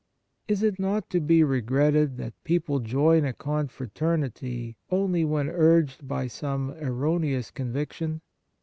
Is 0.47 0.63
it 0.63 0.79
not 0.79 1.11
to 1.11 1.19
be 1.19 1.43
regretted 1.43 2.17
that 2.17 2.33
people 2.43 2.79
join 2.79 3.23
a 3.23 3.33
con 3.33 3.67
fraternity 3.67 4.75
only 4.89 5.23
when 5.23 5.47
urged 5.47 6.07
by 6.07 6.25
some 6.25 6.71
erroneous 6.81 7.51
conviction 7.51 8.21